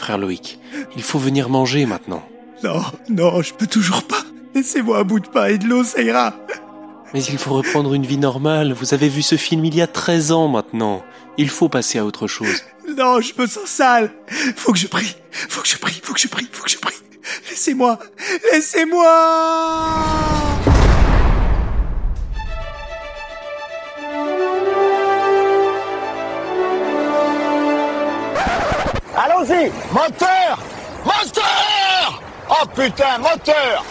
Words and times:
Frère 0.00 0.16
Loïc, 0.16 0.58
il 0.96 1.02
faut 1.02 1.18
venir 1.18 1.50
manger 1.50 1.84
maintenant. 1.84 2.22
Non, 2.64 2.80
non, 3.10 3.42
je 3.42 3.52
peux 3.52 3.66
toujours 3.66 4.02
pas. 4.04 4.22
Laissez-moi 4.54 5.00
un 5.00 5.04
bout 5.04 5.20
de 5.20 5.28
pain 5.28 5.48
et 5.48 5.58
de 5.58 5.66
l'eau, 5.66 5.84
ça 5.84 6.00
ira. 6.00 6.32
Mais 7.12 7.22
il 7.22 7.36
faut 7.36 7.52
reprendre 7.52 7.92
une 7.92 8.06
vie 8.06 8.16
normale. 8.16 8.72
Vous 8.72 8.94
avez 8.94 9.10
vu 9.10 9.20
ce 9.20 9.36
film 9.36 9.62
il 9.66 9.74
y 9.74 9.82
a 9.82 9.86
13 9.86 10.32
ans 10.32 10.48
maintenant. 10.48 11.02
Il 11.36 11.50
faut 11.50 11.68
passer 11.68 11.98
à 11.98 12.06
autre 12.06 12.26
chose. 12.28 12.62
Non, 12.96 13.20
je 13.20 13.34
me 13.38 13.46
sens 13.46 13.66
sale. 13.66 14.10
Faut 14.56 14.72
que 14.72 14.78
je 14.78 14.86
prie. 14.86 15.14
Faut 15.30 15.60
que 15.60 15.68
je 15.68 15.76
prie. 15.76 16.00
Faut 16.02 16.14
que 16.14 16.20
je 16.20 16.28
prie. 16.28 16.48
Faut 16.50 16.64
que 16.64 16.70
je 16.70 16.78
prie. 16.78 16.96
Laissez-moi. 17.50 17.98
Laissez-moi. 18.52 19.04
Allons-y 29.22 29.70
Moteur 29.92 30.62
Moteur 31.04 32.22
Oh 32.48 32.66
putain, 32.74 33.18
moteur 33.18 33.84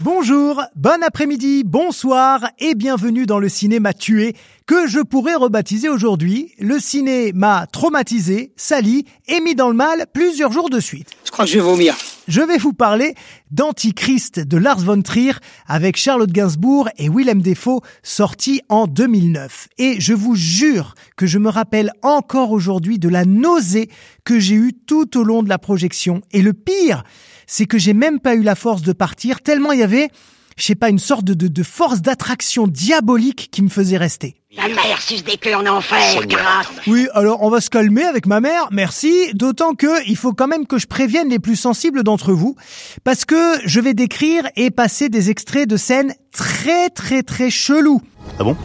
Bonjour, 0.00 0.60
bon 0.74 1.00
après-midi, 1.04 1.62
bonsoir 1.64 2.50
et 2.58 2.74
bienvenue 2.74 3.26
dans 3.26 3.38
le 3.38 3.48
cinéma 3.48 3.92
tué 3.92 4.34
que 4.66 4.88
je 4.88 4.98
pourrais 4.98 5.36
rebaptiser 5.36 5.88
aujourd'hui. 5.88 6.52
Le 6.58 6.80
ciné 6.80 7.32
m'a 7.32 7.68
traumatisé, 7.68 8.52
sali 8.56 9.04
et 9.28 9.38
mis 9.40 9.54
dans 9.54 9.68
le 9.68 9.76
mal 9.76 10.06
plusieurs 10.12 10.50
jours 10.50 10.68
de 10.68 10.80
suite. 10.80 11.10
Je 11.24 11.30
crois 11.30 11.44
que 11.44 11.52
je 11.52 11.58
vais 11.58 11.64
vomir. 11.64 11.94
Je 12.28 12.42
vais 12.42 12.58
vous 12.58 12.74
parler 12.74 13.14
d'Antichrist 13.50 14.38
de 14.38 14.58
Lars 14.58 14.80
von 14.80 15.00
Trier 15.00 15.32
avec 15.66 15.96
Charlotte 15.96 16.30
Gainsbourg 16.30 16.90
et 16.98 17.08
Willem 17.08 17.40
Dafoe 17.40 17.80
sorti 18.02 18.60
en 18.68 18.86
2009. 18.86 19.68
Et 19.78 19.98
je 19.98 20.12
vous 20.12 20.34
jure 20.34 20.94
que 21.16 21.26
je 21.26 21.38
me 21.38 21.48
rappelle 21.48 21.90
encore 22.02 22.50
aujourd'hui 22.50 22.98
de 22.98 23.08
la 23.08 23.24
nausée 23.24 23.88
que 24.24 24.38
j'ai 24.38 24.56
eue 24.56 24.74
tout 24.74 25.16
au 25.16 25.22
long 25.22 25.42
de 25.42 25.48
la 25.48 25.56
projection. 25.56 26.20
Et 26.30 26.42
le 26.42 26.52
pire, 26.52 27.02
c'est 27.46 27.64
que 27.64 27.78
j'ai 27.78 27.94
même 27.94 28.20
pas 28.20 28.34
eu 28.34 28.42
la 28.42 28.54
force 28.54 28.82
de 28.82 28.92
partir 28.92 29.40
tellement 29.40 29.72
il 29.72 29.80
y 29.80 29.82
avait, 29.82 30.10
je 30.58 30.64
sais 30.64 30.74
pas, 30.74 30.90
une 30.90 30.98
sorte 30.98 31.24
de, 31.24 31.34
de, 31.34 31.48
de 31.48 31.62
force 31.62 32.02
d'attraction 32.02 32.66
diabolique 32.66 33.48
qui 33.50 33.62
me 33.62 33.68
faisait 33.68 33.96
rester. 33.96 34.34
La 34.56 34.66
mère 34.66 35.00
suce 35.00 35.22
des 35.22 35.36
queues 35.36 35.54
en 35.54 35.66
enfer, 35.66 36.26
grâce. 36.26 36.66
Oui, 36.86 37.06
alors 37.14 37.42
on 37.42 37.50
va 37.50 37.60
se 37.60 37.70
calmer 37.70 38.04
avec 38.04 38.26
ma 38.26 38.40
mère, 38.40 38.68
merci. 38.72 39.12
D'autant 39.34 39.74
que 39.74 40.06
il 40.08 40.16
faut 40.16 40.32
quand 40.32 40.48
même 40.48 40.66
que 40.66 40.78
je 40.78 40.86
prévienne 40.86 41.28
les 41.28 41.38
plus 41.38 41.54
sensibles 41.54 42.02
d'entre 42.02 42.32
vous, 42.32 42.56
parce 43.04 43.24
que 43.24 43.36
je 43.64 43.78
vais 43.78 43.94
décrire 43.94 44.48
et 44.56 44.70
passer 44.70 45.08
des 45.08 45.30
extraits 45.30 45.68
de 45.68 45.76
scènes 45.76 46.12
très 46.32 46.88
très 46.88 47.22
très 47.22 47.50
chelous. 47.50 48.00
Ah 48.40 48.44
bon? 48.44 48.56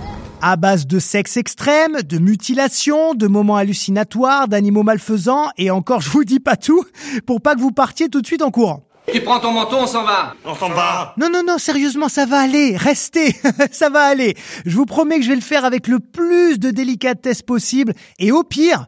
À 0.42 0.56
base 0.56 0.88
de 0.88 1.00
sexe 1.00 1.38
extrême, 1.38 2.02
de 2.02 2.18
mutilation, 2.18 3.14
de 3.14 3.28
moments 3.28 3.58
hallucinatoires, 3.58 4.48
d'animaux 4.48 4.84
malfaisants, 4.84 5.50
et 5.58 5.70
encore 5.70 6.02
je 6.02 6.10
vous 6.10 6.24
dis 6.24 6.40
pas 6.40 6.56
tout, 6.56 6.84
pour 7.28 7.42
pas 7.42 7.56
que 7.56 7.62
vous 7.62 7.72
partiez 7.72 8.10
tout 8.10 8.22
de 8.22 8.28
suite 8.28 8.42
en 8.42 8.52
courant. 8.52 8.84
Tu 9.12 9.22
prends 9.22 9.40
ton 9.40 9.52
manteau, 9.52 9.78
on 9.78 9.88
s'en 9.88 10.04
va. 10.04 10.36
On 10.46 10.56
s'en 10.56 10.70
va. 10.70 11.14
Non, 11.18 11.30
non, 11.32 11.42
non, 11.46 11.58
sérieusement, 11.58 12.08
ça 12.08 12.26
va 12.26 12.40
aller. 12.40 12.78
Restez, 12.78 13.36
ça 13.72 13.90
va 13.90 14.04
aller. 14.04 14.36
Je 14.66 14.76
vous 14.76 14.86
promets 14.86 15.18
que 15.18 15.24
je 15.24 15.30
vais 15.30 15.36
le 15.36 15.42
faire 15.42 15.66
avec 15.66 15.88
le 15.88 16.00
plus 16.00 16.58
de 16.58 16.72
délicatesse 16.72 17.42
possible. 17.42 17.94
Et 18.18 18.32
au 18.32 18.44
pire, 18.44 18.86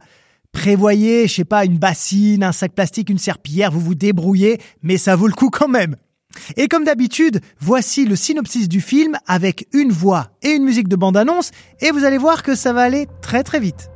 prévoyez, 0.51 1.27
je 1.27 1.33
sais 1.33 1.45
pas, 1.45 1.65
une 1.65 1.77
bassine, 1.77 2.43
un 2.43 2.53
sac 2.53 2.73
plastique, 2.73 3.09
une 3.09 3.17
serpillière, 3.17 3.71
vous 3.71 3.81
vous 3.81 3.95
débrouillez, 3.95 4.59
mais 4.81 4.97
ça 4.97 5.15
vaut 5.15 5.27
le 5.27 5.33
coup 5.33 5.49
quand 5.49 5.67
même. 5.67 5.95
Et 6.57 6.67
comme 6.67 6.85
d'habitude, 6.85 7.41
voici 7.59 8.05
le 8.05 8.15
synopsis 8.15 8.67
du 8.67 8.81
film 8.81 9.17
avec 9.27 9.67
une 9.73 9.91
voix 9.91 10.27
et 10.41 10.51
une 10.51 10.63
musique 10.63 10.87
de 10.87 10.95
bande-annonce, 10.95 11.51
et 11.81 11.91
vous 11.91 12.03
allez 12.03 12.17
voir 12.17 12.43
que 12.43 12.55
ça 12.55 12.73
va 12.73 12.81
aller 12.81 13.07
très 13.21 13.43
très 13.43 13.59
vite. 13.59 13.89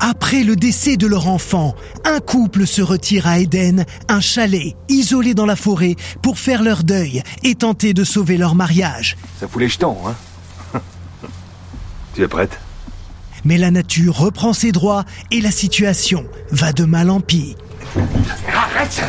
Après 0.00 0.42
le 0.42 0.56
décès 0.56 0.96
de 0.96 1.06
leur 1.06 1.28
enfant, 1.28 1.74
un 2.04 2.20
couple 2.20 2.66
se 2.66 2.82
retire 2.82 3.26
à 3.26 3.38
Éden, 3.38 3.84
un 4.08 4.20
chalet 4.20 4.74
isolé 4.88 5.34
dans 5.34 5.46
la 5.46 5.56
forêt, 5.56 5.96
pour 6.22 6.38
faire 6.38 6.62
leur 6.62 6.84
deuil 6.84 7.22
et 7.42 7.54
tenter 7.54 7.94
de 7.94 8.04
sauver 8.04 8.36
leur 8.36 8.54
mariage. 8.54 9.16
Ça 9.40 9.48
fout 9.48 9.60
les 9.60 9.68
jetons, 9.68 9.96
hein 10.06 10.14
Tu 12.14 12.22
es 12.22 12.28
prête? 12.28 12.58
Mais 13.44 13.58
la 13.58 13.70
nature 13.70 14.16
reprend 14.16 14.52
ses 14.52 14.72
droits 14.72 15.04
et 15.30 15.40
la 15.40 15.50
situation 15.50 16.26
va 16.50 16.72
de 16.72 16.84
mal 16.84 17.10
en 17.10 17.20
pis. 17.20 17.56
Arrête 18.52 19.02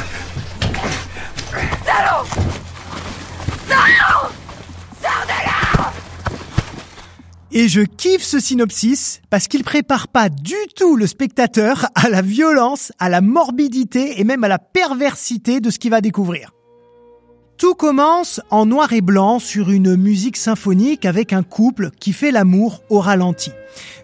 Et 7.59 7.69
je 7.69 7.81
kiffe 7.81 8.21
ce 8.21 8.39
synopsis 8.39 9.19
parce 9.31 9.47
qu'il 9.47 9.63
prépare 9.63 10.09
pas 10.09 10.29
du 10.29 10.53
tout 10.75 10.95
le 10.95 11.07
spectateur 11.07 11.87
à 11.95 12.07
la 12.07 12.21
violence, 12.21 12.91
à 12.99 13.09
la 13.09 13.19
morbidité 13.19 14.21
et 14.21 14.23
même 14.23 14.43
à 14.43 14.47
la 14.47 14.59
perversité 14.59 15.59
de 15.59 15.71
ce 15.71 15.79
qu'il 15.79 15.89
va 15.89 15.99
découvrir. 15.99 16.51
Tout 17.57 17.73
commence 17.73 18.41
en 18.51 18.67
noir 18.67 18.93
et 18.93 19.01
blanc 19.01 19.39
sur 19.39 19.71
une 19.71 19.95
musique 19.95 20.37
symphonique 20.37 21.03
avec 21.03 21.33
un 21.33 21.41
couple 21.41 21.89
qui 21.99 22.13
fait 22.13 22.29
l'amour 22.29 22.83
au 22.91 22.99
ralenti. 22.99 23.49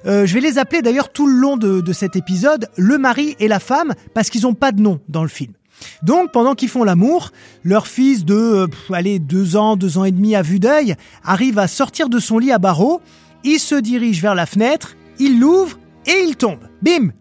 Euh, 0.07 0.25
je 0.25 0.33
vais 0.33 0.41
les 0.41 0.57
appeler 0.57 0.81
d'ailleurs 0.81 1.11
tout 1.11 1.27
le 1.27 1.35
long 1.35 1.55
de, 1.55 1.79
de 1.79 1.93
cet 1.93 2.15
épisode 2.15 2.71
le 2.75 2.97
mari 2.97 3.35
et 3.39 3.47
la 3.47 3.59
femme 3.59 3.93
parce 4.15 4.31
qu'ils 4.31 4.41
n'ont 4.41 4.55
pas 4.55 4.71
de 4.71 4.81
nom 4.81 4.99
dans 5.09 5.21
le 5.21 5.29
film. 5.29 5.53
Donc 6.01 6.31
pendant 6.31 6.55
qu'ils 6.55 6.69
font 6.69 6.83
l'amour, 6.83 7.29
leur 7.63 7.85
fils 7.85 8.25
de 8.25 8.33
euh, 8.33 8.67
allez 8.91 9.19
deux 9.19 9.57
ans, 9.57 9.75
deux 9.75 9.99
ans 9.99 10.05
et 10.05 10.11
demi 10.11 10.35
à 10.35 10.41
vue 10.41 10.59
d'œil 10.59 10.95
arrive 11.23 11.59
à 11.59 11.67
sortir 11.67 12.09
de 12.09 12.17
son 12.17 12.39
lit 12.39 12.51
à 12.51 12.57
barreaux. 12.57 12.99
Il 13.45 13.59
se 13.59 13.75
dirige 13.75 14.21
vers 14.21 14.35
la 14.35 14.45
fenêtre, 14.45 14.95
il 15.19 15.39
l'ouvre 15.39 15.77
et 16.05 16.23
il 16.25 16.37
tombe. 16.37 16.69
Bim 16.81 17.11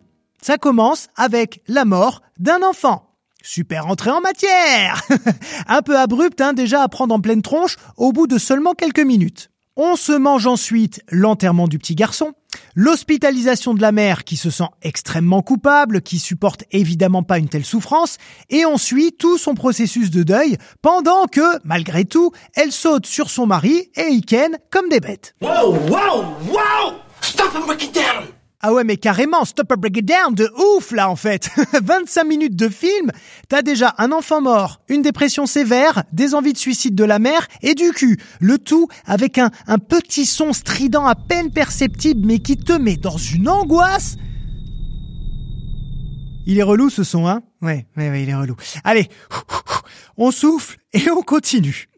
Ça 0.41 0.57
commence 0.57 1.09
avec 1.17 1.63
la 1.67 1.85
mort 1.85 2.23
d'un 2.39 2.63
enfant. 2.63 3.09
Super 3.43 3.89
entrée 3.89 4.11
en 4.11 4.21
matière 4.21 5.03
Un 5.67 5.83
peu 5.83 5.99
abrupte, 5.99 6.41
hein, 6.41 6.53
déjà 6.53 6.83
à 6.83 6.89
prendre 6.89 7.13
en 7.13 7.21
pleine 7.21 7.43
tronche 7.43 7.77
au 7.97 8.13
bout 8.13 8.29
de 8.29 8.39
seulement 8.39 8.75
quelques 8.75 9.01
minutes. 9.01 9.51
On 9.77 9.97
se 9.97 10.13
mange 10.13 10.47
ensuite 10.47 11.03
l'enterrement 11.11 11.67
du 11.67 11.79
petit 11.79 11.97
garçon, 11.97 12.35
l'hospitalisation 12.75 13.75
de 13.75 13.83
la 13.83 13.93
mère 13.93 14.25
qui 14.25 14.37
se 14.37 14.51
sent 14.51 14.69
extrêmement 14.83 15.43
coupable, 15.43 16.03
qui 16.03 16.19
supporte 16.19 16.65
évidemment 16.71 17.23
pas 17.23 17.39
une 17.39 17.49
telle 17.49 17.65
souffrance, 17.65 18.19
et 18.51 18.67
on 18.67 18.79
suit 18.79 19.13
tout 19.13 19.39
son 19.39 19.55
processus 19.55 20.11
de 20.11 20.23
deuil 20.23 20.57
pendant 20.81 21.27
que, 21.27 21.59
malgré 21.65 22.05
tout, 22.05 22.33
elle 22.55 22.73
saute 22.73 23.07
sur 23.07 23.31
son 23.31 23.47
mari 23.47 23.91
et 23.97 24.21
ken 24.21 24.59
comme 24.71 24.89
des 24.89 25.01
bêtes. 25.01 25.35
Wow, 25.41 25.77
wow, 25.89 26.25
wow 26.49 26.95
Stop 27.21 27.53
Ah 28.65 28.73
ouais, 28.73 28.85
mais 28.85 28.97
carrément, 28.97 29.45
stop 29.45 29.73
a 29.73 29.77
break 29.77 29.97
it 29.97 30.05
down, 30.07 30.35
de 30.35 30.49
ouf 30.77 30.93
là 30.93 31.11
en 31.11 31.17
fait. 31.17 31.51
25 31.83 32.23
minutes 32.23 32.55
de 32.55 32.69
film, 32.69 33.11
t'as 33.49 33.61
déjà 33.63 33.93
un 33.99 34.13
enfant 34.13 34.41
mort, 34.41 34.81
une 34.89 35.03
dépression 35.03 35.47
sévère, 35.47 36.05
des 36.13 36.37
envies 36.37 36.53
de 36.53 36.59
suicide 36.59 36.95
de 36.95 37.03
la 37.03 37.19
mère 37.19 37.49
et 37.63 37.75
du 37.75 37.91
cul. 37.91 38.21
Le 38.39 38.59
tout 38.59 38.87
avec 39.05 39.39
un, 39.39 39.51
un 39.67 39.79
petit 39.79 40.27
son 40.27 40.53
strident 40.53 41.05
à 41.07 41.17
peine 41.17 41.51
perceptible 41.51 42.25
mais 42.25 42.39
qui 42.39 42.57
te 42.57 42.73
met 42.73 42.97
dans 42.97 43.17
une 43.17 43.49
angoisse. 43.49 44.17
Il 46.47 46.59
est 46.59 46.63
relou 46.63 46.89
ce 46.89 47.03
son, 47.03 47.27
hein? 47.27 47.43
Ouais, 47.63 47.87
ouais, 47.97 48.11
ouais, 48.11 48.23
il 48.23 48.29
est 48.29 48.35
relou. 48.35 48.55
Allez, 48.85 49.09
on 50.17 50.31
souffle 50.31 50.79
et 50.93 51.11
on 51.11 51.23
continue. 51.23 51.89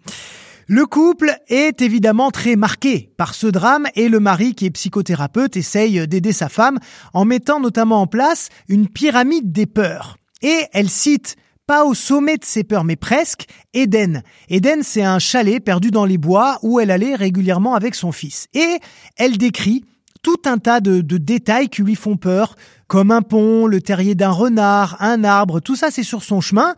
Le 0.67 0.87
couple 0.87 1.37
est 1.49 1.83
évidemment 1.83 2.31
très 2.31 2.57
marqué 2.57 3.13
par 3.19 3.35
ce 3.35 3.47
drame 3.47 3.87
et 3.97 4.09
le 4.09 4.19
mari 4.19 4.55
qui 4.55 4.67
est 4.67 4.71
psychothérapeute 4.71 5.57
essaye 5.57 6.09
d'aider 6.09 6.33
sa 6.33 6.49
femme 6.49 6.79
en 7.13 7.27
mettant 7.27 7.61
notamment 7.61 8.01
en 8.01 8.07
place 8.07 8.49
une 8.69 8.89
pyramide 8.89 9.53
des 9.53 9.67
peurs. 9.67 10.17
Et 10.41 10.65
elle 10.73 10.89
cite 10.89 11.37
pas 11.67 11.85
au 11.85 11.95
sommet 11.95 12.37
de 12.37 12.45
ses 12.45 12.65
peurs, 12.65 12.85
mais 12.85 12.97
presque, 12.97 13.47
Eden. 13.75 14.23
Eden, 14.49 14.83
c'est 14.83 15.03
un 15.03 15.19
chalet 15.19 15.63
perdu 15.63 15.91
dans 15.91 16.05
les 16.05 16.19
bois 16.19 16.59
où 16.63 16.81
elle 16.81 16.91
allait 16.91 17.15
régulièrement 17.15 17.75
avec 17.75 17.95
son 17.95 18.13
fils. 18.13 18.49
Et 18.55 18.79
elle 19.17 19.39
décrit 19.39 19.85
tout 20.23 20.41
un 20.47 20.59
tas 20.59 20.81
de, 20.81 21.03
de 21.03 21.19
détails 21.19 21.69
qui 21.69 21.83
lui 21.83 21.95
font 21.95 22.17
peur, 22.17 22.57
comme 22.87 23.11
un 23.11 23.23
pont, 23.23 23.67
le 23.67 23.81
terrier 23.81 24.15
d'un 24.15 24.31
renard, 24.31 24.97
un 25.01 25.25
arbre, 25.25 25.61
tout 25.61 25.77
ça 25.77 25.91
c'est 25.91 26.03
sur 26.03 26.23
son 26.23 26.41
chemin. 26.41 26.75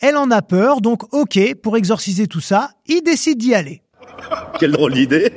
Elle 0.00 0.16
en 0.16 0.30
a 0.30 0.42
peur, 0.42 0.80
donc 0.80 1.12
ok, 1.12 1.54
pour 1.62 1.76
exorciser 1.76 2.26
tout 2.26 2.40
ça, 2.40 2.70
il 2.86 3.02
décide 3.02 3.38
d'y 3.38 3.54
aller. 3.54 3.82
Quelle 4.58 4.72
drôle 4.72 4.94
d'idée 4.94 5.32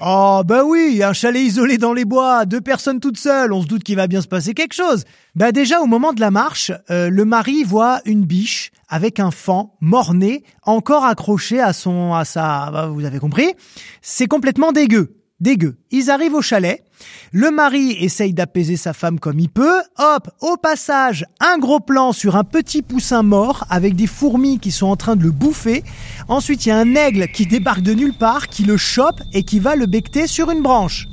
Oh 0.00 0.42
bah 0.44 0.64
oui, 0.64 1.02
un 1.02 1.12
chalet 1.12 1.42
isolé 1.42 1.78
dans 1.78 1.92
les 1.92 2.04
bois, 2.04 2.44
deux 2.44 2.60
personnes 2.60 3.00
toutes 3.00 3.16
seules, 3.16 3.52
on 3.52 3.62
se 3.62 3.66
doute 3.66 3.84
qu'il 3.84 3.96
va 3.96 4.06
bien 4.06 4.20
se 4.20 4.28
passer 4.28 4.52
quelque 4.52 4.74
chose. 4.74 5.04
Bah 5.34 5.50
déjà 5.50 5.80
au 5.80 5.86
moment 5.86 6.12
de 6.12 6.20
la 6.20 6.30
marche, 6.30 6.72
euh, 6.90 7.08
le 7.08 7.24
mari 7.24 7.64
voit 7.64 8.00
une 8.04 8.24
biche 8.24 8.70
avec 8.88 9.18
un 9.18 9.30
fan 9.30 9.66
mort-né 9.80 10.44
encore 10.62 11.04
accroché 11.04 11.60
à 11.60 11.72
son 11.72 12.12
à 12.12 12.24
sa 12.24 12.70
bah, 12.70 12.88
vous 12.88 13.04
avez 13.04 13.18
compris, 13.18 13.54
c'est 14.02 14.26
complètement 14.26 14.72
dégueu 14.72 15.16
dégueu. 15.40 15.76
Ils 15.90 16.10
arrivent 16.10 16.34
au 16.34 16.42
chalet. 16.42 16.83
Le 17.32 17.50
mari 17.50 17.96
essaye 18.00 18.32
d'apaiser 18.32 18.76
sa 18.76 18.92
femme 18.92 19.18
comme 19.18 19.40
il 19.40 19.48
peut. 19.48 19.82
Hop, 19.98 20.30
au 20.40 20.56
passage, 20.56 21.26
un 21.40 21.58
gros 21.58 21.80
plan 21.80 22.12
sur 22.12 22.36
un 22.36 22.44
petit 22.44 22.82
poussin 22.82 23.22
mort 23.22 23.64
avec 23.70 23.96
des 23.96 24.06
fourmis 24.06 24.58
qui 24.58 24.70
sont 24.70 24.86
en 24.86 24.96
train 24.96 25.16
de 25.16 25.22
le 25.22 25.30
bouffer. 25.30 25.82
Ensuite, 26.28 26.66
il 26.66 26.68
y 26.68 26.72
a 26.72 26.78
un 26.78 26.94
aigle 26.94 27.28
qui 27.28 27.46
débarque 27.46 27.82
de 27.82 27.94
nulle 27.94 28.16
part, 28.16 28.48
qui 28.48 28.64
le 28.64 28.76
chope 28.76 29.20
et 29.32 29.42
qui 29.42 29.58
va 29.58 29.76
le 29.76 29.86
becter 29.86 30.26
sur 30.26 30.50
une 30.50 30.62
branche. 30.62 31.08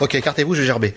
Ok, 0.00 0.14
écartez-vous, 0.14 0.54
je 0.54 0.60
vais 0.60 0.66
gerber. 0.66 0.94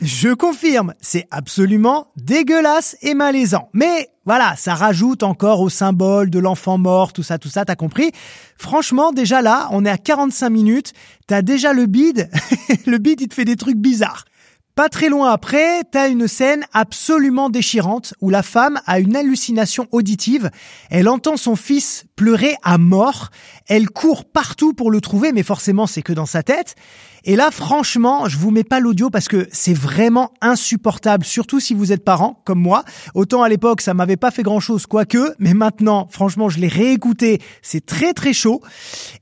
Je 0.00 0.32
confirme, 0.32 0.94
c'est 1.00 1.26
absolument 1.32 2.12
dégueulasse 2.16 2.96
et 3.02 3.14
malaisant. 3.14 3.68
Mais 3.72 4.10
voilà, 4.24 4.54
ça 4.56 4.74
rajoute 4.74 5.24
encore 5.24 5.60
au 5.60 5.68
symbole 5.68 6.30
de 6.30 6.38
l'enfant 6.38 6.78
mort, 6.78 7.12
tout 7.12 7.24
ça, 7.24 7.38
tout 7.38 7.48
ça, 7.48 7.64
t'as 7.64 7.74
compris? 7.74 8.12
Franchement, 8.58 9.10
déjà 9.10 9.42
là, 9.42 9.68
on 9.72 9.84
est 9.84 9.90
à 9.90 9.98
45 9.98 10.50
minutes, 10.50 10.92
t'as 11.26 11.42
déjà 11.42 11.72
le 11.72 11.86
bide, 11.86 12.30
le 12.86 12.98
bide 12.98 13.22
il 13.22 13.28
te 13.28 13.34
fait 13.34 13.44
des 13.44 13.56
trucs 13.56 13.78
bizarres. 13.78 14.24
Pas 14.78 14.88
très 14.88 15.08
loin 15.08 15.32
après, 15.32 15.82
t'as 15.90 16.08
une 16.08 16.28
scène 16.28 16.64
absolument 16.72 17.50
déchirante 17.50 18.14
où 18.20 18.30
la 18.30 18.44
femme 18.44 18.80
a 18.86 19.00
une 19.00 19.16
hallucination 19.16 19.88
auditive. 19.90 20.52
Elle 20.88 21.08
entend 21.08 21.36
son 21.36 21.56
fils 21.56 22.04
pleurer 22.14 22.54
à 22.62 22.78
mort. 22.78 23.30
Elle 23.66 23.90
court 23.90 24.24
partout 24.24 24.74
pour 24.74 24.92
le 24.92 25.00
trouver, 25.00 25.32
mais 25.32 25.42
forcément 25.42 25.88
c'est 25.88 26.02
que 26.02 26.12
dans 26.12 26.26
sa 26.26 26.44
tête. 26.44 26.76
Et 27.24 27.34
là, 27.34 27.50
franchement, 27.50 28.28
je 28.28 28.38
vous 28.38 28.52
mets 28.52 28.62
pas 28.62 28.78
l'audio 28.78 29.10
parce 29.10 29.26
que 29.26 29.48
c'est 29.50 29.74
vraiment 29.74 30.30
insupportable, 30.40 31.24
surtout 31.24 31.58
si 31.58 31.74
vous 31.74 31.90
êtes 31.90 32.04
parent, 32.04 32.40
comme 32.44 32.60
moi. 32.60 32.84
Autant 33.16 33.42
à 33.42 33.48
l'époque, 33.48 33.80
ça 33.80 33.94
m'avait 33.94 34.16
pas 34.16 34.30
fait 34.30 34.44
grand 34.44 34.60
chose, 34.60 34.86
quoique, 34.86 35.34
mais 35.40 35.54
maintenant, 35.54 36.06
franchement, 36.08 36.48
je 36.48 36.60
l'ai 36.60 36.68
réécouté, 36.68 37.42
c'est 37.62 37.84
très 37.84 38.12
très 38.12 38.32
chaud. 38.32 38.62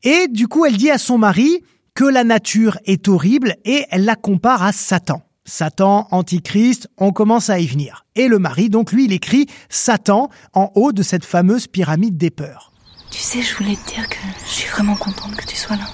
Et 0.02 0.29
du 0.29 0.49
coup, 0.49 0.67
elle 0.67 0.76
dit 0.76 0.91
à 0.91 0.99
son 0.99 1.17
mari 1.17 1.62
que 1.94 2.05
la 2.05 2.25
nature 2.25 2.79
est 2.85 3.09
horrible 3.09 3.55
et 3.64 3.87
elle 3.91 4.05
la 4.05 4.17
compare 4.17 4.62
à 4.62 4.73
Satan. 4.73 5.23
Satan, 5.47 6.09
Antichrist, 6.11 6.89
on 6.99 7.13
commence 7.13 7.51
à 7.51 7.61
y 7.61 7.67
venir. 7.67 8.05
Et 8.17 8.27
le 8.27 8.41
mari, 8.41 8.69
donc 8.69 8.91
lui, 8.91 9.05
il 9.05 9.13
écrit 9.13 9.47
Satan 9.69 10.29
en 10.53 10.73
haut 10.75 10.93
de 10.93 11.05
cette 11.05 11.25
fameuse 11.25 11.69
pyramide 11.69 12.19
des 12.19 12.31
peurs. 12.31 12.73
Tu 13.11 13.21
sais, 13.21 13.41
je 13.41 13.57
voulais 13.57 13.77
te 13.77 13.95
dire 13.95 14.09
que 14.09 14.17
je 14.45 14.51
suis 14.51 14.69
vraiment 14.69 14.97
contente 14.97 15.37
que 15.37 15.47
tu 15.47 15.57
sois 15.57 15.77
là. 15.77 15.87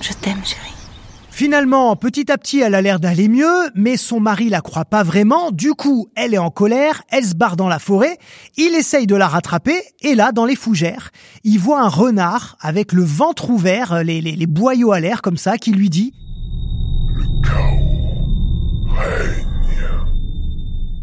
Je 0.00 0.12
t'aime, 0.12 0.40
chérie. 0.44 0.72
Finalement, 1.30 1.94
petit 1.96 2.30
à 2.32 2.38
petit, 2.38 2.60
elle 2.60 2.74
a 2.74 2.82
l'air 2.82 3.00
d'aller 3.00 3.28
mieux, 3.28 3.70
mais 3.74 3.96
son 3.96 4.20
mari 4.20 4.48
la 4.48 4.60
croit 4.60 4.84
pas 4.84 5.02
vraiment. 5.02 5.50
Du 5.50 5.74
coup, 5.74 6.08
elle 6.14 6.34
est 6.34 6.38
en 6.38 6.50
colère, 6.50 7.02
elle 7.10 7.24
se 7.24 7.34
barre 7.34 7.56
dans 7.56 7.68
la 7.68 7.78
forêt. 7.78 8.18
Il 8.56 8.74
essaye 8.74 9.06
de 9.06 9.16
la 9.16 9.28
rattraper, 9.28 9.82
et 10.00 10.14
là, 10.14 10.30
dans 10.30 10.44
les 10.44 10.56
fougères, 10.56 11.10
il 11.44 11.58
voit 11.58 11.80
un 11.80 11.88
renard 11.88 12.56
avec 12.60 12.92
le 12.92 13.02
ventre 13.02 13.50
ouvert, 13.50 14.02
les, 14.04 14.20
les, 14.20 14.32
les 14.32 14.46
boyaux 14.46 14.92
à 14.92 15.00
l'air 15.00 15.22
comme 15.22 15.36
ça, 15.36 15.58
qui 15.58 15.72
lui 15.72 15.90
dit 15.90 16.12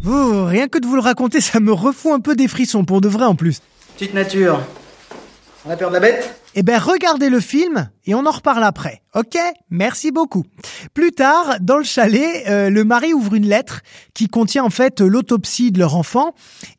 Oh, 0.08 0.44
rien 0.44 0.68
que 0.68 0.78
de 0.78 0.86
vous 0.86 0.94
le 0.94 1.00
raconter, 1.00 1.40
ça 1.40 1.58
me 1.58 1.72
refout 1.72 2.12
un 2.12 2.20
peu 2.20 2.36
des 2.36 2.46
frissons, 2.46 2.84
pour 2.84 3.00
de 3.00 3.08
vrai 3.08 3.24
en 3.24 3.34
plus. 3.34 3.60
Petite 3.96 4.14
nature. 4.14 4.60
On 5.66 5.70
a 5.70 5.76
peur 5.76 5.88
de 5.88 5.94
la 5.94 6.00
bête? 6.00 6.40
Eh 6.54 6.62
ben, 6.62 6.78
regardez 6.78 7.28
le 7.28 7.40
film 7.40 7.90
et 8.06 8.14
on 8.14 8.24
en 8.24 8.30
reparle 8.30 8.62
après. 8.62 9.02
Ok? 9.14 9.36
Merci 9.68 10.12
beaucoup. 10.12 10.44
Plus 10.94 11.10
tard, 11.10 11.56
dans 11.60 11.76
le 11.76 11.84
chalet, 11.84 12.46
euh, 12.48 12.70
le 12.70 12.84
mari 12.84 13.12
ouvre 13.12 13.34
une 13.34 13.46
lettre 13.46 13.80
qui 14.14 14.28
contient 14.28 14.64
en 14.64 14.70
fait 14.70 15.00
l'autopsie 15.00 15.72
de 15.72 15.80
leur 15.80 15.96
enfant 15.96 16.34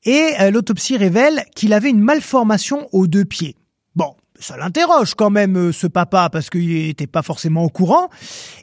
et 0.05 0.31
euh, 0.39 0.49
l'autopsie 0.49 0.97
révèle 0.97 1.43
qu'il 1.53 1.73
avait 1.73 1.89
une 1.89 1.99
malformation 1.99 2.87
aux 2.91 3.07
deux 3.07 3.25
pieds. 3.25 3.55
Bon, 3.95 4.15
ça 4.39 4.57
l'interroge 4.57 5.15
quand 5.15 5.29
même 5.29 5.57
euh, 5.57 5.71
ce 5.71 5.85
papa 5.85 6.29
parce 6.31 6.49
qu'il 6.49 6.87
n'était 6.87 7.05
pas 7.05 7.21
forcément 7.21 7.63
au 7.63 7.69
courant. 7.69 8.09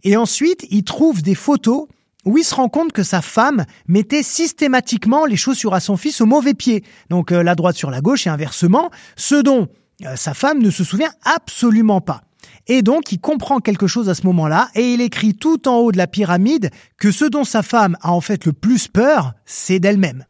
Et 0.05 0.17
ensuite, 0.17 0.67
il 0.71 0.85
trouve 0.85 1.23
des 1.23 1.35
photos 1.35 1.87
où 2.25 2.39
il 2.39 2.45
se 2.45 2.55
rend 2.55 2.69
compte 2.69 2.93
que 2.93 3.03
sa 3.03 3.23
femme 3.23 3.65
mettait 3.87 4.23
systématiquement 4.23 5.27
les 5.27 5.37
chaussures 5.37 5.75
à 5.75 5.81
son 5.81 5.97
fils 5.97 6.21
au 6.21 6.27
mauvais 6.27 6.55
pied, 6.55 6.85
donc 7.11 7.33
euh, 7.33 7.43
la 7.43 7.55
droite 7.55 7.77
sur 7.77 7.91
la 7.91 8.01
gauche 8.01 8.27
et 8.27 8.31
inversement, 8.31 8.91
ce 9.17 9.37
dont 9.37 9.69
euh, 10.05 10.17
sa 10.17 10.35
femme 10.35 10.61
ne 10.61 10.71
se 10.71 10.85
souvient 10.85 11.13
absolument 11.25 12.01
pas. 12.01 12.23
Et 12.67 12.83
donc 12.83 13.13
il 13.13 13.21
comprend 13.21 13.61
quelque 13.61 13.87
chose 13.87 14.09
à 14.09 14.15
ce 14.15 14.27
moment-là 14.27 14.71
et 14.75 14.95
il 14.95 15.01
écrit 15.01 15.35
tout 15.35 15.69
en 15.69 15.77
haut 15.77 15.93
de 15.93 15.99
la 15.99 16.07
pyramide 16.07 16.71
que 16.99 17.13
ce 17.13 17.25
dont 17.25 17.45
sa 17.45 17.63
femme 17.63 17.97
a 18.01 18.13
en 18.13 18.21
fait 18.21 18.47
le 18.47 18.53
plus 18.53 18.89
peur, 18.89 19.35
c'est 19.45 19.79
d'elle-même. 19.79 20.25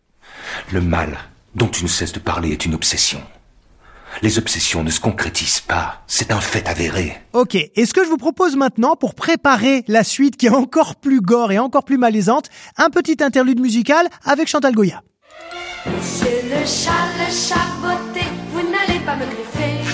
Le 0.73 0.81
mal 0.81 1.17
dont 1.55 1.69
tu 1.69 1.85
ne 1.85 1.89
cesses 1.89 2.13
de 2.13 2.19
parler 2.19 2.51
est 2.51 2.67
une 2.67 2.75
obsession. 2.75 3.21
Les 4.25 4.39
obsessions 4.39 4.83
ne 4.83 4.89
se 4.89 5.01
concrétisent 5.01 5.61
pas. 5.61 6.03
C'est 6.07 6.33
un 6.33 6.41
fait 6.41 6.67
avéré. 6.67 7.13
Ok, 7.35 7.57
et 7.57 7.85
ce 7.85 7.93
que 7.93 8.03
je 8.03 8.09
vous 8.09 8.17
propose 8.17 8.57
maintenant, 8.57 8.97
pour 8.97 9.15
préparer 9.15 9.85
la 9.87 10.03
suite 10.03 10.39
qui 10.39 10.47
est 10.47 10.49
encore 10.49 10.97
plus 10.97 11.21
gore 11.21 11.53
et 11.53 11.59
encore 11.59 11.85
plus 11.85 11.99
malaisante, 11.99 12.49
un 12.79 12.89
petit 12.89 13.23
interlude 13.23 13.61
musical 13.61 14.09
avec 14.25 14.49
Chantal 14.49 14.73
Goya. 14.73 15.03
Monsieur 15.85 16.27
le 16.45 16.65
chat, 16.65 17.05
le 17.19 17.31
chat 17.31 17.69
beauté, 17.83 18.25
vous 18.51 18.63
n'allez 18.63 18.99
pas 19.01 19.15
me 19.15 19.27
griffer. 19.27 19.85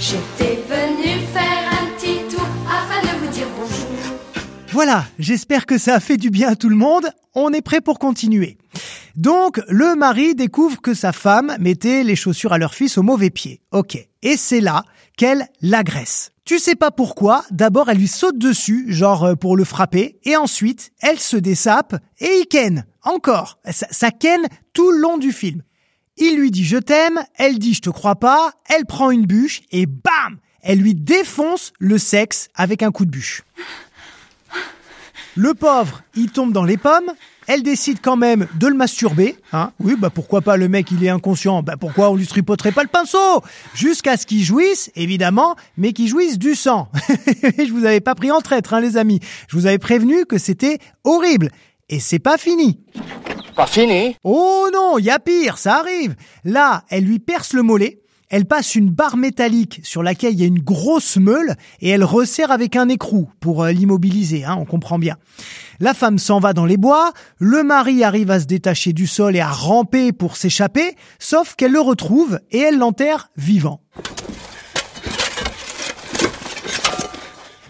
J'étais 0.00 0.60
venu 0.68 1.20
faire 1.32 1.70
un 1.70 1.86
petit 1.96 2.18
tour 2.34 2.48
afin 2.68 3.00
de 3.00 3.24
vous 3.24 3.32
dire 3.32 3.46
bonjour. 3.56 3.86
Voilà, 4.72 5.04
j'espère 5.20 5.66
que 5.66 5.78
ça 5.78 5.94
a 5.94 6.00
fait 6.00 6.16
du 6.16 6.30
bien 6.30 6.48
à 6.48 6.56
tout 6.56 6.68
le 6.68 6.74
monde. 6.74 7.06
On 7.36 7.52
est 7.52 7.62
prêt 7.62 7.80
pour 7.80 8.00
continuer. 8.00 8.58
Donc, 9.16 9.60
le 9.68 9.94
mari 9.94 10.34
découvre 10.34 10.80
que 10.80 10.94
sa 10.94 11.12
femme 11.12 11.56
mettait 11.60 12.02
les 12.02 12.16
chaussures 12.16 12.52
à 12.52 12.58
leur 12.58 12.74
fils 12.74 12.98
au 12.98 13.02
mauvais 13.02 13.30
pied. 13.30 13.60
Ok. 13.70 13.96
Et 14.22 14.36
c'est 14.36 14.60
là 14.60 14.84
qu'elle 15.16 15.46
l'agresse. 15.60 16.32
Tu 16.44 16.58
sais 16.58 16.74
pas 16.74 16.90
pourquoi, 16.90 17.44
d'abord 17.50 17.88
elle 17.88 17.98
lui 17.98 18.08
saute 18.08 18.38
dessus, 18.38 18.86
genre 18.88 19.24
euh, 19.24 19.34
pour 19.34 19.56
le 19.56 19.64
frapper, 19.64 20.18
et 20.24 20.36
ensuite 20.36 20.92
elle 21.00 21.18
se 21.18 21.36
dessape 21.36 21.94
et 22.18 22.40
il 22.40 22.46
ken. 22.46 22.84
Encore. 23.02 23.58
Ça, 23.70 23.86
ça 23.90 24.10
ken 24.10 24.42
tout 24.72 24.90
le 24.90 24.98
long 24.98 25.16
du 25.16 25.32
film. 25.32 25.62
Il 26.16 26.36
lui 26.36 26.50
dit 26.50 26.64
je 26.64 26.76
t'aime, 26.76 27.20
elle 27.36 27.58
dit 27.58 27.74
je 27.74 27.80
te 27.80 27.90
crois 27.90 28.16
pas, 28.16 28.52
elle 28.66 28.84
prend 28.84 29.10
une 29.10 29.26
bûche 29.26 29.62
et 29.70 29.86
bam 29.86 30.38
Elle 30.60 30.80
lui 30.80 30.94
défonce 30.94 31.72
le 31.78 31.98
sexe 31.98 32.48
avec 32.54 32.82
un 32.82 32.90
coup 32.90 33.04
de 33.04 33.10
bûche. 33.10 33.42
Le 35.36 35.54
pauvre, 35.54 36.02
il 36.14 36.30
tombe 36.30 36.52
dans 36.52 36.64
les 36.64 36.76
pommes, 36.76 37.12
elle 37.46 37.62
décide 37.62 37.98
quand 38.02 38.16
même 38.16 38.46
de 38.58 38.66
le 38.66 38.74
masturber. 38.74 39.36
Hein 39.52 39.72
oui, 39.80 39.94
bah 39.98 40.10
pourquoi 40.10 40.40
pas 40.40 40.56
le 40.56 40.68
mec, 40.68 40.90
il 40.90 41.04
est 41.04 41.08
inconscient. 41.08 41.62
Bah 41.62 41.76
pourquoi 41.78 42.10
on 42.10 42.16
lui 42.16 42.26
tripoterait 42.26 42.72
pas 42.72 42.82
le 42.82 42.88
pinceau? 42.88 43.42
Jusqu'à 43.74 44.16
ce 44.16 44.26
qu'il 44.26 44.42
jouisse, 44.42 44.90
évidemment, 44.94 45.56
mais 45.76 45.92
qu'il 45.92 46.08
jouisse 46.08 46.38
du 46.38 46.54
sang. 46.54 46.88
je 47.58 47.72
vous 47.72 47.84
avais 47.84 48.00
pas 48.00 48.14
pris 48.14 48.30
en 48.30 48.40
traître, 48.40 48.74
hein, 48.74 48.80
les 48.80 48.96
amis. 48.96 49.20
Je 49.48 49.56
vous 49.56 49.66
avais 49.66 49.78
prévenu 49.78 50.26
que 50.26 50.38
c'était 50.38 50.78
horrible. 51.04 51.50
Et 51.88 52.00
c'est 52.00 52.18
pas 52.18 52.38
fini. 52.38 52.80
Pas 53.54 53.66
fini? 53.66 54.16
Oh 54.24 54.68
non, 54.72 54.98
il 54.98 55.04
y 55.04 55.10
a 55.10 55.18
pire, 55.18 55.58
ça 55.58 55.76
arrive. 55.76 56.16
Là, 56.44 56.84
elle 56.88 57.04
lui 57.04 57.18
perce 57.18 57.52
le 57.52 57.62
mollet. 57.62 58.00
Elle 58.34 58.46
passe 58.46 58.74
une 58.74 58.90
barre 58.90 59.16
métallique 59.16 59.80
sur 59.84 60.02
laquelle 60.02 60.32
il 60.32 60.40
y 60.40 60.42
a 60.42 60.46
une 60.46 60.58
grosse 60.58 61.18
meule 61.18 61.54
et 61.80 61.90
elle 61.90 62.02
resserre 62.02 62.50
avec 62.50 62.74
un 62.74 62.88
écrou 62.88 63.30
pour 63.38 63.62
euh, 63.62 63.70
l'immobiliser, 63.70 64.42
hein, 64.42 64.56
on 64.58 64.64
comprend 64.64 64.98
bien. 64.98 65.18
La 65.78 65.94
femme 65.94 66.18
s'en 66.18 66.40
va 66.40 66.52
dans 66.52 66.66
les 66.66 66.76
bois, 66.76 67.12
le 67.38 67.62
mari 67.62 68.02
arrive 68.02 68.32
à 68.32 68.40
se 68.40 68.46
détacher 68.46 68.92
du 68.92 69.06
sol 69.06 69.36
et 69.36 69.40
à 69.40 69.52
ramper 69.52 70.10
pour 70.10 70.36
s'échapper, 70.36 70.96
sauf 71.20 71.54
qu'elle 71.54 71.70
le 71.70 71.80
retrouve 71.80 72.40
et 72.50 72.58
elle 72.58 72.78
l'enterre 72.78 73.30
vivant. 73.36 73.82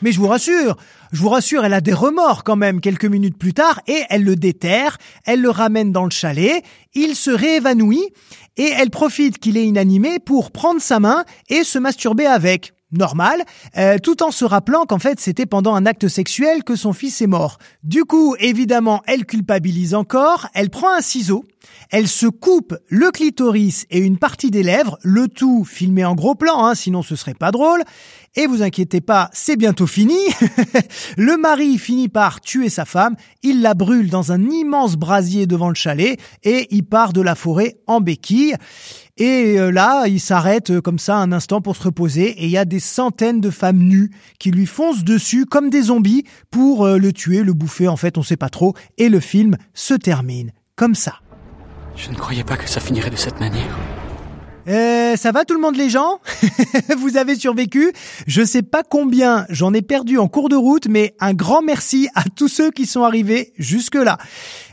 Mais 0.05 0.13
je 0.13 0.21
vous 0.21 0.29
rassure, 0.29 0.77
je 1.13 1.21
vous 1.23 1.31
rassure, 1.31 1.65
elle 1.65 1.73
a 1.73 1.81
des 1.81 1.95
remords 1.95 2.45
quand 2.45 2.57
même 2.57 2.83
quelques 2.83 3.07
minutes 3.07 3.39
plus 3.39 3.55
tard 3.55 3.81
et 3.87 4.03
elle 4.11 4.23
le 4.23 4.37
déterre, 4.37 4.99
elle 5.25 5.41
le 5.41 5.49
ramène 5.49 5.93
dans 5.93 6.05
le 6.05 6.11
chalet, 6.11 6.63
il 6.93 7.17
se 7.17 7.31
réévanouit 7.31 8.11
et 8.59 8.71
elle 8.79 8.91
profite 8.91 9.39
qu'il 9.39 9.57
est 9.57 9.65
inanimé 9.65 10.19
pour 10.19 10.51
prendre 10.51 10.83
sa 10.83 11.01
main 11.01 11.25
et 11.49 11.65
se 11.65 11.79
masturber 11.79 12.27
avec. 12.27 12.75
Normal, 12.93 13.45
euh, 13.79 13.97
tout 13.97 14.23
en 14.23 14.31
se 14.31 14.45
rappelant 14.45 14.85
qu'en 14.85 14.99
fait 14.99 15.19
c'était 15.21 15.47
pendant 15.47 15.75
un 15.75 15.87
acte 15.87 16.07
sexuel 16.07 16.65
que 16.65 16.77
son 16.77 16.93
fils 16.93 17.23
est 17.23 17.27
mort. 17.27 17.57
Du 17.83 18.05
coup, 18.05 18.37
évidemment, 18.39 19.01
elle 19.07 19.25
culpabilise 19.25 19.95
encore, 19.95 20.49
elle 20.53 20.69
prend 20.69 20.93
un 20.93 21.01
ciseau, 21.01 21.47
elle 21.91 22.09
se 22.09 22.27
coupe 22.27 22.77
le 22.89 23.11
clitoris 23.11 23.87
et 23.91 23.99
une 23.99 24.19
partie 24.19 24.51
des 24.51 24.63
lèvres, 24.63 24.99
le 25.03 25.29
tout 25.29 25.65
filmé 25.65 26.05
en 26.05 26.15
gros 26.15 26.35
plan, 26.35 26.65
hein, 26.65 26.75
sinon 26.75 27.03
ce 27.03 27.17
serait 27.17 27.35
pas 27.35 27.51
drôle, 27.51 27.83
Et 28.37 28.47
vous 28.49 28.63
inquiétez 28.63 29.01
pas, 29.01 29.31
c'est 29.33 29.57
bientôt 29.57 29.87
fini. 29.87 30.19
le 31.17 31.37
mari 31.37 31.79
finit 31.79 32.09
par 32.09 32.41
tuer 32.41 32.69
sa 32.69 32.85
femme, 32.85 33.15
il 33.43 33.63
la 33.63 33.75
brûle 33.75 34.11
dans 34.11 34.33
un 34.33 34.43
immense 34.51 34.97
brasier 34.97 35.47
devant 35.47 35.69
le 35.69 35.77
chalet 35.77 36.19
et 36.43 36.67
il 36.71 36.85
part 36.85 37.13
de 37.13 37.21
la 37.21 37.37
forêt 37.37 37.77
en 37.87 38.01
béquille. 38.01 38.57
Et 39.17 39.61
euh, 39.61 39.71
là, 39.71 40.09
il 40.09 40.19
s'arrête 40.19 40.71
euh, 40.71 40.81
comme 40.81 40.99
ça 40.99 41.19
un 41.19 41.31
instant 41.31 41.61
pour 41.61 41.77
se 41.77 41.85
reposer 41.85 42.31
et 42.31 42.47
il 42.47 42.51
y 42.51 42.57
a 42.57 42.65
des 42.65 42.81
centaines 42.81 43.41
de 43.41 43.51
femmes 43.51 43.79
nues 43.79 44.11
qui 44.41 44.51
lui 44.51 44.67
foncent 44.67 45.05
dessus 45.05 45.47
comme 45.47 45.71
des 45.71 45.83
zombies 45.83 46.25
pour 46.51 46.85
euh, 46.85 46.99
le 46.99 47.13
tuer, 47.13 47.45
le 47.45 47.53
bouffer, 47.53 47.87
en 47.87 47.97
fait, 47.97 48.19
on 48.19 48.25
sait 48.25 48.37
pas 48.37 48.49
trop. 48.49 48.75
Et 48.99 49.09
le 49.09 49.21
film 49.21 49.57
se 49.73 49.95
termine 49.95 50.53
comme 50.75 50.97
ça. 50.97 51.21
Je 51.97 52.11
ne 52.11 52.17
croyais 52.17 52.45
pas 52.45 52.57
que 52.57 52.69
ça 52.69 52.81
finirait 52.81 53.11
de 53.11 53.17
cette 53.17 53.41
manière. 53.41 53.77
Euh, 54.67 55.17
ça 55.17 55.31
va 55.31 55.45
tout 55.45 55.55
le 55.55 55.61
monde 55.61 55.77
les 55.77 55.91
gens? 55.91 56.21
Vous 56.99 57.17
avez 57.17 57.37
survécu? 57.37 57.93
Je 58.27 58.43
sais 58.43 58.63
pas 58.63 58.83
combien 58.83 59.45
j'en 59.51 59.75
ai 59.75 59.83
perdu 59.83 60.19
en 60.19 60.27
cours 60.27 60.49
de 60.49 60.57
route, 60.57 60.89
mais 60.89 61.15
un 61.21 61.35
grand 61.35 61.61
merci 61.61 62.09
à 62.15 62.25
tous 62.25 62.49
ceux 62.49 62.71
qui 62.71 62.87
sont 62.87 63.03
arrivés 63.03 63.53
jusque-là. 63.59 64.17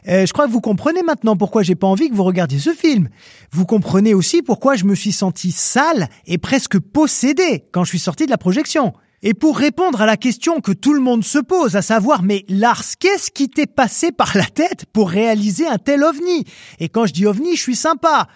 Euh, 0.08 0.26
je 0.26 0.34
crois 0.34 0.48
que 0.48 0.52
vous 0.52 0.62
comprenez 0.62 1.04
maintenant 1.04 1.36
pourquoi 1.36 1.62
j'ai 1.62 1.76
pas 1.76 1.88
envie 1.88 2.10
que 2.10 2.16
vous 2.16 2.24
regardiez 2.24 2.60
ce 2.60 2.74
film. 2.74 3.10
Vous 3.52 3.66
comprenez 3.66 4.14
aussi 4.14 4.42
pourquoi 4.42 4.76
je 4.76 4.86
me 4.86 4.96
suis 4.96 5.12
senti 5.12 5.52
sale 5.52 6.08
et 6.26 6.38
presque 6.38 6.80
possédé 6.80 7.66
quand 7.72 7.84
je 7.84 7.90
suis 7.90 8.00
sorti 8.00 8.26
de 8.26 8.32
la 8.32 8.38
projection. 8.38 8.94
Et 9.24 9.36
pour 9.36 9.58
répondre 9.58 10.02
à 10.02 10.08
la 10.08 10.18
question 10.18 10.62
que 10.62 10.72
tout 10.72 10.94
le 10.94 11.00
monde 11.00 11.24
se 11.24 11.38
pose, 11.38 11.76
à 11.76 11.84
savoir, 11.84 12.24
mais 12.24 12.44
Lars, 12.50 12.84
qu'est-ce 13.00 13.30
qui 13.30 13.50
t'est 13.50 13.68
passé 13.68 14.12
par 14.12 14.36
la 14.36 14.46
tête 14.46 14.86
pour 14.92 15.12
réaliser 15.12 15.68
un 15.68 15.78
tel 15.78 16.04
ovni? 16.04 16.46
Et 16.80 16.90
quand 16.90 17.06
je 17.06 17.14
dis 17.14 17.28
ovni, 17.28 17.56
je 17.56 17.62
suis 17.62 17.76
sympa. 17.76 18.28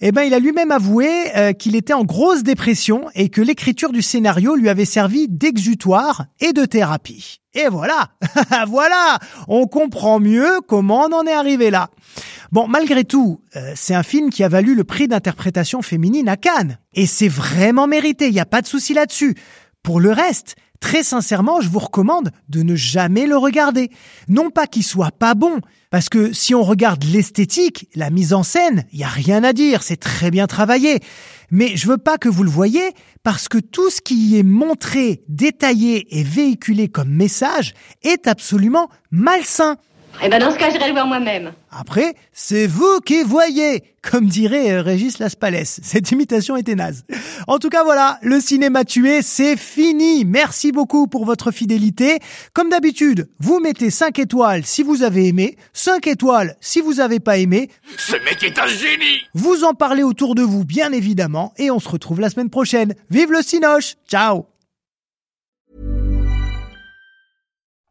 Eh 0.00 0.12
ben, 0.12 0.22
il 0.22 0.34
a 0.34 0.38
lui-même 0.38 0.72
avoué 0.72 1.08
euh, 1.36 1.52
qu'il 1.52 1.76
était 1.76 1.92
en 1.92 2.04
grosse 2.04 2.42
dépression 2.42 3.06
et 3.14 3.28
que 3.28 3.40
l'écriture 3.40 3.92
du 3.92 4.02
scénario 4.02 4.54
lui 4.56 4.68
avait 4.68 4.84
servi 4.84 5.28
d'exutoire 5.28 6.26
et 6.40 6.52
de 6.52 6.64
thérapie. 6.64 7.40
Et 7.54 7.68
voilà, 7.68 8.10
voilà, 8.68 9.18
on 9.48 9.66
comprend 9.66 10.20
mieux 10.20 10.60
comment 10.66 11.06
on 11.06 11.14
en 11.14 11.26
est 11.26 11.32
arrivé 11.32 11.70
là. 11.70 11.90
Bon, 12.52 12.66
malgré 12.66 13.04
tout, 13.04 13.40
euh, 13.56 13.72
c'est 13.74 13.94
un 13.94 14.02
film 14.02 14.30
qui 14.30 14.42
a 14.42 14.48
valu 14.48 14.74
le 14.74 14.84
prix 14.84 15.06
d'interprétation 15.08 15.82
féminine 15.82 16.28
à 16.28 16.36
Cannes. 16.36 16.78
Et 16.94 17.06
c'est 17.06 17.28
vraiment 17.28 17.86
mérité, 17.86 18.28
il 18.28 18.32
n'y 18.32 18.40
a 18.40 18.46
pas 18.46 18.62
de 18.62 18.66
souci 18.66 18.94
là-dessus. 18.94 19.34
Pour 19.82 20.00
le 20.00 20.12
reste, 20.12 20.56
très 20.80 21.02
sincèrement, 21.02 21.60
je 21.60 21.68
vous 21.68 21.78
recommande 21.78 22.30
de 22.48 22.62
ne 22.62 22.74
jamais 22.74 23.26
le 23.26 23.36
regarder. 23.36 23.90
Non 24.28 24.50
pas 24.50 24.66
qu'il 24.66 24.84
soit 24.84 25.12
pas 25.12 25.34
bon, 25.34 25.60
parce 25.90 26.08
que 26.08 26.32
si 26.32 26.54
on 26.54 26.62
regarde 26.62 27.04
l'esthétique, 27.04 27.88
la 27.94 28.10
mise 28.10 28.32
en 28.32 28.42
scène, 28.42 28.84
il 28.92 28.98
y 28.98 29.04
a 29.04 29.08
rien 29.08 29.42
à 29.44 29.52
dire, 29.52 29.82
c'est 29.82 29.96
très 29.96 30.30
bien 30.30 30.46
travaillé. 30.46 31.00
Mais 31.50 31.76
je 31.76 31.88
veux 31.88 31.98
pas 31.98 32.18
que 32.18 32.28
vous 32.28 32.42
le 32.42 32.50
voyez 32.50 32.92
parce 33.22 33.48
que 33.48 33.58
tout 33.58 33.90
ce 33.90 34.00
qui 34.00 34.14
y 34.14 34.38
est 34.38 34.42
montré, 34.42 35.22
détaillé 35.28 36.18
et 36.18 36.22
véhiculé 36.22 36.88
comme 36.88 37.10
message 37.10 37.74
est 38.02 38.26
absolument 38.26 38.88
malsain. 39.10 39.76
Eh 40.20 40.28
ben 40.28 40.40
dans 40.40 40.50
ce 40.50 40.58
cas, 40.58 40.70
j'irai 40.70 40.88
le 40.88 40.92
voir 40.92 41.06
moi-même. 41.06 41.52
Après, 41.70 42.14
c'est 42.32 42.66
vous 42.66 42.98
qui 43.04 43.22
voyez, 43.22 43.84
comme 44.02 44.26
dirait 44.26 44.72
euh, 44.72 44.82
Régis 44.82 45.20
Laspalès. 45.20 45.78
Cette 45.84 46.10
imitation 46.10 46.56
était 46.56 46.74
naze. 46.74 47.04
En 47.46 47.58
tout 47.58 47.68
cas, 47.68 47.84
voilà, 47.84 48.18
le 48.22 48.40
cinéma 48.40 48.84
tué, 48.84 49.22
c'est 49.22 49.56
fini. 49.56 50.24
Merci 50.24 50.72
beaucoup 50.72 51.06
pour 51.06 51.24
votre 51.24 51.52
fidélité. 51.52 52.18
Comme 52.52 52.68
d'habitude, 52.68 53.28
vous 53.38 53.60
mettez 53.60 53.90
5 53.90 54.18
étoiles 54.18 54.64
si 54.64 54.82
vous 54.82 55.04
avez 55.04 55.28
aimé, 55.28 55.56
5 55.72 56.06
étoiles 56.08 56.56
si 56.60 56.80
vous 56.80 56.98
avez 56.98 57.20
pas 57.20 57.38
aimé. 57.38 57.70
Ce 57.96 58.16
mec 58.24 58.42
est 58.42 58.58
un 58.58 58.66
génie 58.66 59.20
Vous 59.34 59.62
en 59.62 59.74
parlez 59.74 60.02
autour 60.02 60.34
de 60.34 60.42
vous, 60.42 60.64
bien 60.64 60.90
évidemment, 60.90 61.52
et 61.58 61.70
on 61.70 61.78
se 61.78 61.88
retrouve 61.88 62.20
la 62.20 62.30
semaine 62.30 62.50
prochaine. 62.50 62.94
Vive 63.10 63.30
le 63.30 63.42
Cinoche 63.42 63.94
Ciao 64.08 64.46